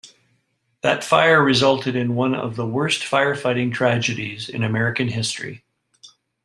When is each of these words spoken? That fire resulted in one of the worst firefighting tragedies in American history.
That 0.81 1.03
fire 1.03 1.43
resulted 1.43 1.95
in 1.95 2.15
one 2.15 2.33
of 2.33 2.55
the 2.55 2.65
worst 2.65 3.03
firefighting 3.03 3.71
tragedies 3.71 4.49
in 4.49 4.63
American 4.63 5.09
history. 5.09 5.63